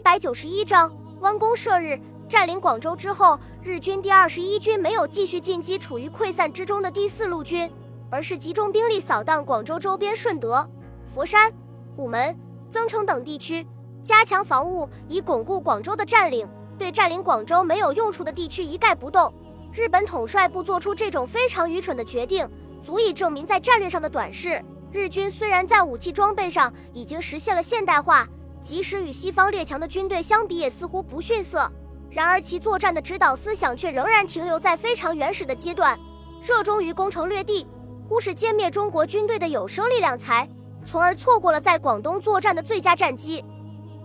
[0.00, 0.90] 百九十一章
[1.20, 2.00] 弯弓射日。
[2.28, 7.68] 占领广州之后，日军第二十一军没有继续进击处于溃散之中的第四路军，
[8.08, 10.68] 而是集中兵力扫荡广州周边顺德、
[11.12, 11.52] 佛山、
[11.96, 12.38] 虎门、
[12.70, 13.66] 增城等地区，
[14.02, 16.48] 加强防务，以巩固广州的占领。
[16.78, 19.34] 对占领广州没有用处的地区一概不动。
[19.72, 22.48] 日本统帅部做出这种非常愚蠢的决定，
[22.82, 24.64] 足以证明在战略上的短视。
[24.92, 28.26] 日军虽然在武器装备上已经实现了现代化，
[28.62, 31.70] 即使与西方列强的军队相比，也似乎不逊色。
[32.10, 35.98] 然而，其作战的指导思想却仍然停留在非常原始的阶段，
[36.42, 37.66] 热衷于攻城略地，
[38.08, 40.48] 忽视歼灭中国军队的有生力量才，
[40.84, 43.44] 从而错过了在广东作战的最佳战机。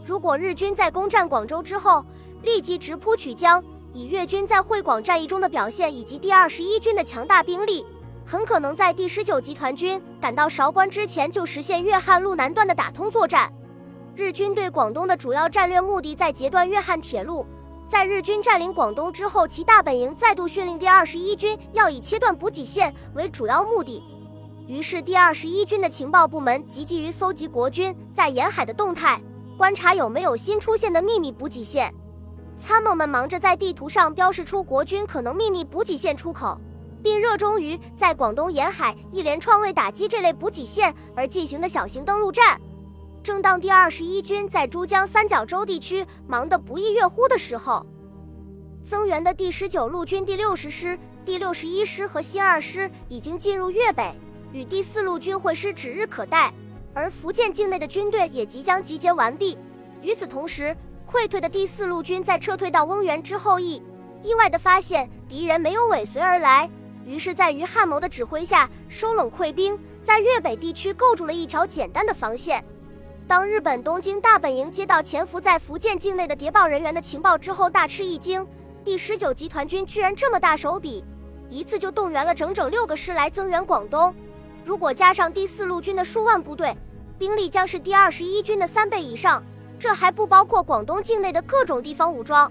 [0.03, 2.05] 如果日军在攻占广州之后
[2.43, 7.83] 立即直扑曲江，以粤军在会广战役中的表现以及第二十一军的强大兵力，
[8.23, 13.51] 很可能在第十九集团军赶到韶关之前就实现粤汉路南段的打通作战。
[14.17, 17.45] 日军对广东的主要战略目的在截断粤汉铁路。
[17.89, 24.01] 在日军占领广东之后，其大本营再度训令第二十一军要以切断补给线为主要目的。
[24.67, 29.21] 于是，第二十一军的情报部门积极于搜集国军在沿海的动态，
[29.57, 31.93] 观察有没有新出现的秘密补给线。
[32.57, 36.57] 参谋们忙着在地图上标示出国军可能秘密补给线出口，
[37.03, 42.59] 并热衷于在广东沿海一连串为打击这类补给线而进行的小型登陆战。
[43.25, 47.83] 正当第二十一军在珠江三角洲地区忙得不亦乐乎的时候，
[48.83, 50.95] 增援的第十九路军第六十师、
[51.25, 54.13] 第六十一师和新二师已经进入粤北，
[54.51, 56.53] 与第四路军会师指日可待。
[56.93, 59.57] 而福建境内的军队也即将集结完毕。
[60.03, 60.77] 与此同时，
[61.11, 63.81] 溃退的第四路军在撤退到翁源之后，意
[64.21, 66.69] 意外地发现敌人没有尾随而来，
[67.03, 72.63] 于是，在于汉谋的指挥下，收拢溃兵，在粤北地区构筑了一条简单的防线。
[73.27, 78.45] 当日本东京大本营接到潜伏在福建境内的谍报人员的情报之后，大吃一惊。
[78.83, 81.03] 第十九集团军居然这么大手笔，
[81.49, 84.13] 一次就动员了整整六个师来增援广东。
[84.63, 86.77] 如果加上第四路军的数万部队，
[87.17, 89.43] 兵力将是第二十一军的三倍以上。
[89.79, 92.49] 这还不包括广东境内的各种地方武装。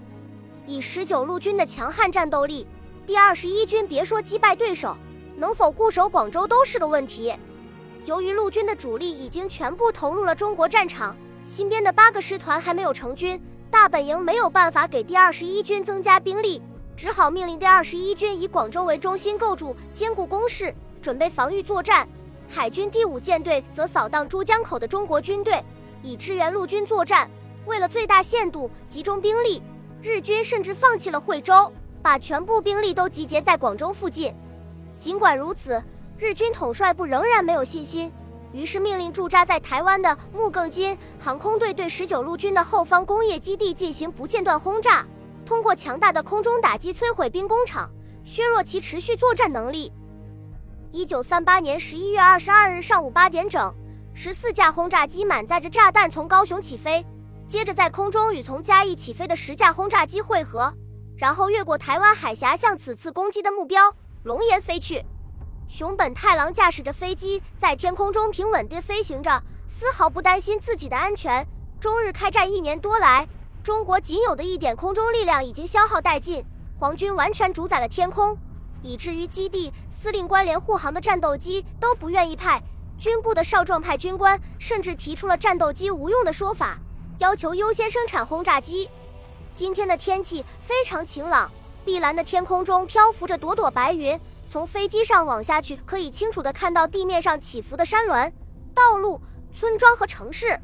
[0.65, 2.67] 以十九路军的强悍战斗力，
[3.07, 4.95] 第二十一军别说击败对手，
[5.37, 7.33] 能否固守广州都是个问题。
[8.05, 16.61] 由于陆军的主力已经全部投入了中国战场，新编的八个师团还没有成军，大本营没有办法给第二十一军增加兵力，
[16.95, 20.71] 只好命令第二十一军以广州为中心构筑坚固工事，
[21.01, 22.07] 准备防御作战。
[22.47, 25.59] 海军第五舰队则扫荡珠江口的中国军队，
[26.03, 27.27] 以支援陆军作战。
[27.65, 29.63] 为了最大限度集中兵力，
[30.03, 31.73] 日军甚至放弃了惠州，
[32.03, 34.31] 把全部兵力都集结在广州附近。
[34.99, 35.81] 尽管如此。
[36.17, 38.09] 日军统帅部仍然没有信心，
[38.53, 45.05] 于是命令驻扎在台湾的木更津航空队对十九路军的后方工业基地进行不间断轰炸，
[45.45, 47.89] 通过强大的空中打击摧毁兵工厂，
[48.23, 49.91] 削弱其持续作战能力。
[50.93, 53.73] 一九三八年十一月二十二日上午八点整，
[54.13, 57.05] 十四架轰炸机满载着炸弹从高雄起飞，
[57.45, 60.73] 接着在空中与从嘉义起飞的十架轰炸机汇合，
[61.17, 63.93] 然后越过台湾海峡向此次攻击的目标
[64.23, 65.03] 龙岩飞去。
[65.67, 71.45] 熊本太郎驾驶着飞机在天空中平稳地飞行着，丝毫不担心自己的安全。
[71.79, 73.27] 中日开战一年多来，
[73.63, 76.45] 中国仅有的一点空中力量已经消耗殆尽，
[76.79, 78.37] 皇军完全主宰了天空，
[78.81, 82.61] 以至于基地、司令官连护航的战斗机都不愿意派。
[82.97, 86.77] 军部的少壮派军官甚至提出了战斗机无用的说法，
[87.17, 88.89] 要求优先生产轰炸机。
[89.53, 91.51] 今天的天气非常晴朗，
[91.83, 94.17] 碧蓝的天空中漂浮着朵朵白云。
[94.55, 98.31] 从飞机上往下去，可以清楚地看到地面上起伏的山峦、
[98.73, 99.19] 道路、
[99.53, 100.57] 村庄和城市。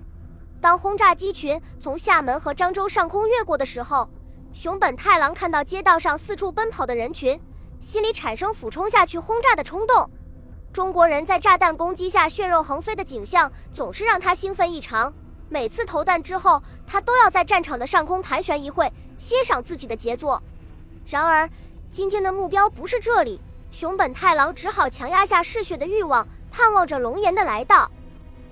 [0.61, 4.07] 当轰炸机群从厦门和漳州上空越过的时候，
[4.53, 7.37] 熊本太郎看到街道上四处奔跑的人群，
[7.81, 10.09] 心里产生俯冲下去轰炸的冲动。
[10.71, 15.13] 中国人在炸弹攻击下血肉横飞的景象，总是让他兴奋异常。
[15.49, 18.89] 每次投弹之后，他都要在战场的上空盘旋一会，
[19.19, 20.41] 欣赏自己的杰作。
[21.05, 21.49] 然而，
[21.89, 23.41] 今天的目标不是这里。
[23.71, 27.89] 熊本太郎只好强压下嗜血的欲望，盼望着龙岩的来到。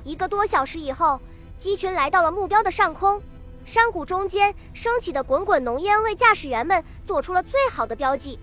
[0.06, 1.19] 一个多小时以后，
[1.60, 3.21] 机群来到了目标的上空，
[3.66, 8.39] 山谷中间升起的滚滚浓烟为驾驶员们做出了最好的标记。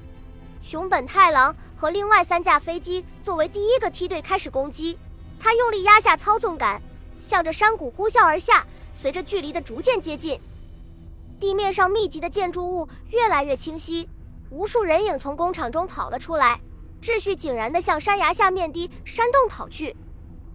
[0.60, 4.98] 熊本太郎和另外三架飞机作为第一个梯队开始攻击，
[5.40, 6.80] 他用力压下操纵杆，
[7.18, 8.66] 向着山谷呼啸而下。
[9.00, 10.40] 随着距离的逐渐接近，
[11.38, 14.08] 地面上密集的建筑物越来越清晰，
[14.50, 16.60] 无数人影从工厂中跑了出来。
[17.02, 19.96] 秩序井然地向山崖下面的山洞跑去，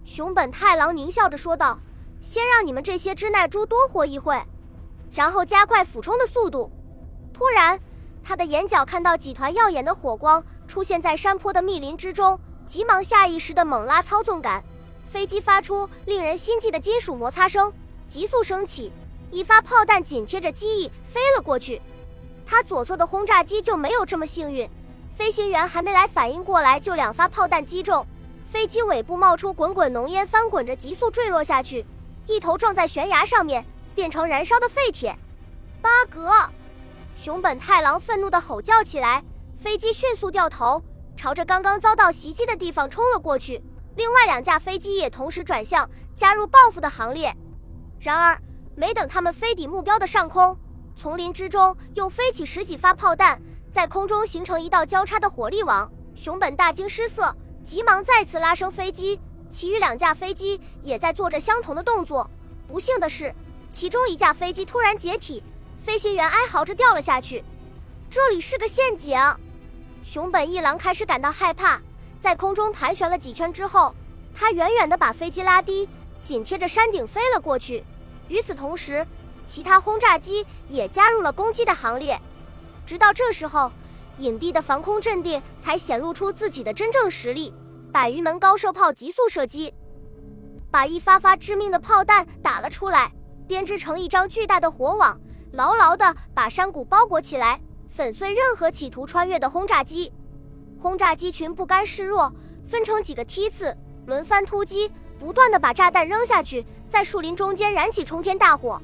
[0.04, 1.78] 熊本太郎狞笑着说道
[2.20, 4.42] ：“先让你们这些支那猪多活一会。”
[5.12, 6.70] 然后加快俯冲的速度。
[7.32, 7.78] 突然，
[8.22, 14.62] 他的眼角看到几团耀眼的火光出现在山坡的密林之中，急忙下意识地猛拉操纵杆，
[15.06, 17.72] 飞机发出令人心悸的金属摩擦声，
[18.08, 18.92] 急速升起。
[19.30, 21.80] 一发炮弹紧贴着机翼飞了过去。
[22.44, 24.68] 他左侧的轰炸机就没有这么幸运，
[25.14, 28.06] 飞行员还没来反应过来，就两发炮弹击中，
[28.44, 31.86] 飞机尾部冒出滚滚浓烟，翻滚着急速坠落下去，
[32.26, 35.16] 一头撞在悬崖上面，变成燃烧的废铁。
[35.80, 36.30] 八格，
[37.16, 39.22] 熊本太郎愤怒地吼叫起来，
[39.56, 40.82] 飞机迅速掉头，
[41.16, 43.62] 朝着刚刚遭到袭击的地方冲了过去。
[43.96, 47.34] 另外两架飞机也同时转向，加入报复的行列。
[48.00, 48.40] 然而，
[48.74, 50.56] 没等他们飞抵目标的上空。
[51.02, 55.90] 丛林之中又飞起十几发炮弹，在空中形成一道交叉的火力网。
[56.14, 57.34] 熊本大惊失色，
[57.64, 59.18] 急忙再次拉升飞机。
[59.50, 62.30] 其余两架飞机也在做着相同的动作。
[62.68, 63.34] 不幸的是，
[63.68, 65.42] 其中一架飞机突然解体，
[65.80, 67.42] 飞行员哀嚎着掉了下去。
[68.08, 69.18] 这里是个陷阱。
[70.04, 71.80] 熊本一郎开始感到害怕，
[72.20, 73.92] 在空中盘旋了几圈之后，
[74.32, 75.88] 他远远地把飞机拉低，
[76.22, 77.82] 紧贴着山顶飞了过去。
[78.28, 79.04] 与此同时，
[79.44, 82.20] 其他轰炸机也加入了攻击的行列，
[82.86, 83.70] 直到这时候，
[84.18, 87.52] 隐蔽的防空阵地才显露出自己的真正实力。
[87.92, 89.74] 百余门高射炮急速射击，
[90.70, 93.12] 把一发发致命的炮弹打了出来，
[93.46, 95.20] 编织成一张巨大的火网，
[95.52, 97.60] 牢牢地把山谷包裹起来，
[97.90, 100.10] 粉碎任何企图穿越的轰炸机。
[100.80, 102.32] 轰炸机群不甘示弱，
[102.64, 108.80] 分成几个梯次，轮番突击，不断地把炸弹扔下去，在树林中间燃起冲天大火。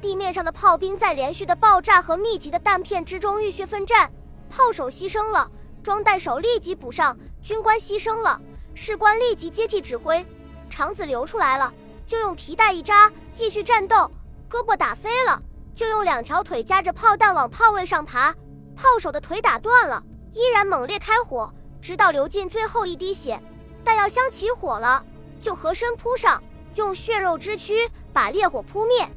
[0.00, 4.10] 地面上的炮兵在连续的爆炸和密集的弹片之中浴血奋战，
[4.50, 5.50] 炮手牺牲了，
[5.82, 8.40] 装弹手立即补上，军官牺牲了，
[8.74, 10.24] 士官立即接替指挥，
[10.68, 11.72] 肠子流出来了
[12.06, 14.10] 就用皮带一扎继续战斗，
[14.50, 15.40] 胳膊打飞了
[15.74, 18.32] 就用两条腿夹着炮弹往炮位上爬，
[18.76, 20.02] 炮手的腿打断了
[20.32, 23.40] 依然猛烈开火，直到流尽最后一滴血，
[23.82, 25.04] 弹药箱起火了
[25.40, 26.42] 就合身扑上，
[26.74, 29.08] 用血肉之躯把烈火扑灭。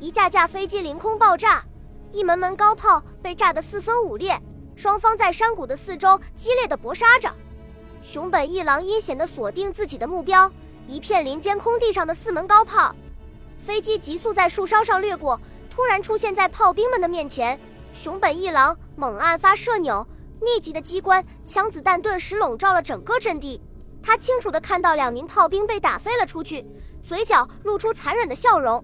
[0.00, 1.62] 一架架飞机凌空爆炸，
[2.10, 4.40] 一门门高炮被炸得四分五裂，
[4.74, 7.30] 双方在山谷的四周激烈的搏杀着。
[8.00, 10.50] 熊本一郎阴险地锁定自己的目标，
[10.86, 12.96] 一片林间空地上的四门高炮。
[13.58, 15.38] 飞机急速在树梢上掠过，
[15.68, 17.60] 突然出现在炮兵们的面前。
[17.92, 20.06] 熊本一郎猛按发射钮，
[20.40, 23.60] 密集的机关枪子弹顿时笼罩了整个阵地。
[24.02, 26.66] 他清楚地看到两名炮兵被打飞了出去，
[27.06, 28.82] 嘴角露出残忍的笑容。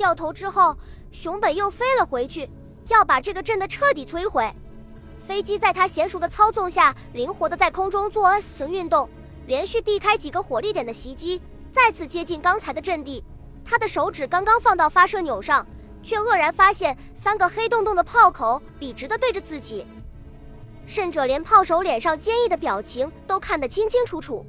[0.00, 0.74] 掉头之后，
[1.12, 2.48] 熊本又飞了回去，
[2.88, 4.50] 要把这个阵的彻底摧毁。
[5.20, 9.06] 飞机在他娴熟的操纵下，灵活的在空中做 S 型运动，
[9.46, 13.22] 连续避开几个火力点的袭击，再次接近刚才的阵地。
[13.62, 15.66] 他的手指刚刚放到发射钮上，
[16.02, 19.86] 却愕然发现三个黑洞洞的炮口笔直的对着自己，
[20.86, 24.46] 甚者连炮手脸上坚毅的表情都看得清清楚楚。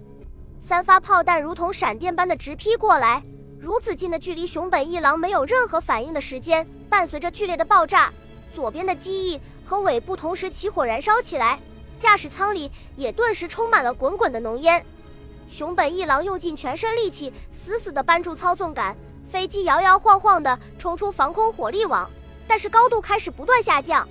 [0.62, 3.22] 三发炮弹如同闪电般的直劈过来。
[3.62, 6.68] 如此近的距离，熊本一郎没有任何反应的时间。
[6.90, 8.12] 伴随着剧烈的爆炸，
[8.56, 11.60] 左边的机翼和尾部同时起火燃烧起来，
[11.96, 14.84] 驾驶舱里也顿时充满了滚滚的浓烟。
[15.48, 18.98] 熊本一郎用尽全身力气，死死地扳住操纵杆，
[19.30, 22.10] 飞机摇摇晃晃地冲出防空火力网，
[22.48, 24.10] 但是高度开始不断下降。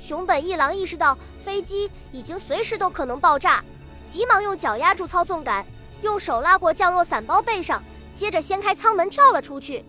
[0.00, 3.62] 熊本一郎意识到飞机已经随时都可能爆炸，
[4.08, 5.64] 急忙用脚压住操纵杆，
[6.00, 7.82] 用手拉过降落伞包背上。
[8.18, 9.84] 接着掀开舱门跳了出去。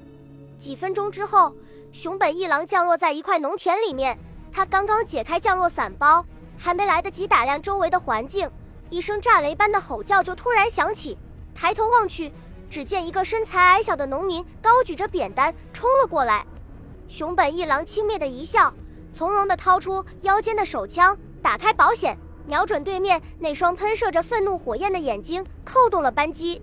[0.60, 1.52] 几分钟之后，
[1.92, 4.16] 熊本一郎降落在一块农田里面。
[4.52, 6.24] 他刚刚解开降落伞包，
[6.56, 8.48] 还没来得及打量周围的环境，
[8.92, 11.18] 一声炸雷般的吼叫就突然响起。
[11.56, 12.32] 抬头望去，
[12.70, 16.46] 只见一个身材矮小的农民高举着扁担冲了过来。
[17.08, 18.72] 熊本一郎轻蔑的一笑，
[19.12, 26.62] 从容地掏出腰间的手枪，打开保险，瞄准对面那双喷射着愤怒火焰的眼睛，扣动了扳机。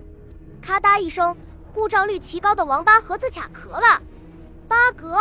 [0.62, 1.36] 咔嗒一声。
[1.76, 4.00] 故障率奇高的王八盒子卡壳了，
[4.66, 5.14] 八格！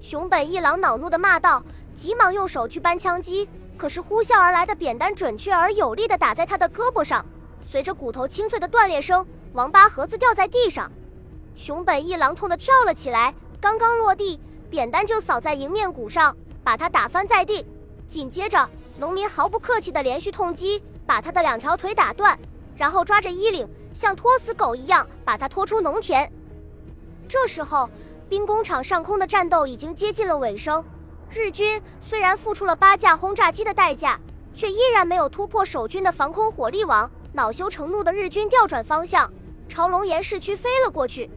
[0.00, 1.60] 熊本一郎恼怒地骂道，
[1.92, 7.26] 急忙用手去扳枪机，可是呼啸而来的扁担准确而有力地打在他的胳膊上，
[7.60, 10.88] 随着骨头清脆的断裂声，王八盒子掉在地上。
[11.56, 14.40] 熊本一郎痛得跳了起来，刚刚落地，
[14.70, 17.66] 扁担就扫在迎面骨上，把他打翻在地。
[18.06, 22.38] 紧接着，农民毫不客气的连续痛击，把他的两条腿打断，
[22.76, 23.68] 然后抓着衣领。
[23.94, 26.30] 像拖死狗一样把他拖出农田。
[27.26, 27.88] 这时候，
[28.28, 30.84] 兵工厂上空的战斗已经接近了尾声。
[31.30, 34.20] 日军虽然付出了八架轰炸机的代价，
[34.52, 37.10] 却依然没有突破守军的防空火力网。
[37.32, 39.32] 恼羞成怒的日军调转方向，
[39.68, 41.28] 朝龙岩市区飞了过去。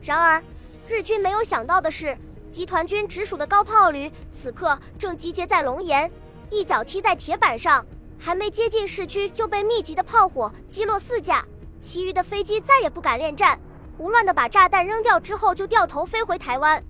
[0.00, 0.40] 然而，
[0.86, 2.16] 日军没有想到的是，
[2.48, 6.08] 集团军直属的高炮旅此刻正集结在龙岩，
[6.50, 7.84] 一脚踢在铁板上，
[8.16, 11.44] 还没接近市区就被密集的炮火击落四架，
[11.82, 13.58] 其余的飞机再也不敢恋战，
[13.98, 16.82] 胡乱的把炸弹扔掉之后就掉头飞回台湾。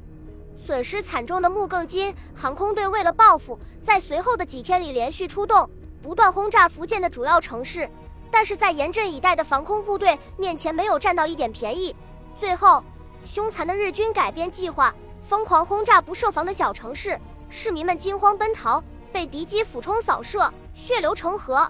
[0.67, 5.69] 损失惨重的木更津航空队为了报复，在随后的几天里连续出动，
[6.03, 7.89] 不断轰炸福建的主要城市，
[8.31, 11.97] 但是在严阵以待的防空部队面前没有占到一点便宜。
[12.39, 12.85] 最后，
[13.25, 17.19] 凶残的日军改变计划，疯狂轰炸不设防的小城市，
[17.49, 21.67] 市民们惊慌奔逃，被敌机俯冲扫射，血流成河。